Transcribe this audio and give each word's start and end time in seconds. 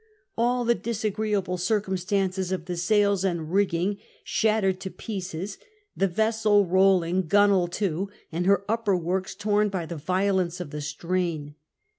All 0.35 0.65
the 0.65 0.73
disagree 0.73 1.35
able 1.35 1.59
circumstances 1.59 2.51
of 2.51 2.65
the 2.65 2.75
sails 2.75 3.23
and 3.23 3.51
rigging 3.53 3.99
shattered 4.23 4.79
to 4.79 4.89
pieces, 4.89 5.59
the 5.95 6.07
vessel 6.07 6.65
rolling 6.65 7.27
gunwale 7.27 7.67
to, 7.73 8.09
and 8.31 8.47
her 8.47 8.65
upper 8.67 8.97
works 8.97 9.35
tom 9.35 9.69
by 9.69 9.85
the 9.85 9.97
violence 9.97 10.59
of 10.59 10.71
the 10.71 10.81
strain. 10.81 11.53